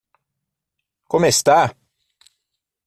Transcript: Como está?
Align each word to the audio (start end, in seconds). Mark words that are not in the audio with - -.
Como 1.11 1.25
está? 1.33 1.59